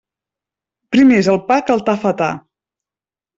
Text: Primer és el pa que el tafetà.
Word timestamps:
Primer 0.95 1.19
és 1.23 1.29
el 1.33 1.37
pa 1.51 1.59
que 1.67 1.75
el 1.75 1.85
tafetà. 1.91 2.31